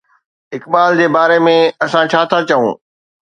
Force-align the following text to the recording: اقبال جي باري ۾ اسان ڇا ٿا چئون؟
اقبال 0.57 0.91
جي 0.99 1.07
باري 1.15 1.37
۾ 1.49 1.53
اسان 1.87 2.03
ڇا 2.11 2.21
ٿا 2.31 2.39
چئون؟ 2.47 2.67